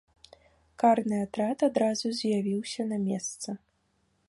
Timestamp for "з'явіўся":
2.21-2.81